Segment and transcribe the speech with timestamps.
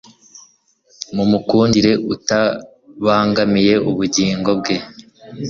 [1.15, 4.75] Mumukundire utabangamiye ubugingo bwe